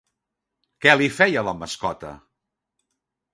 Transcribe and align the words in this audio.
Què 0.85 0.95
li 1.01 1.09
feia 1.17 1.43
la 1.49 1.53
mascota? 1.59 2.15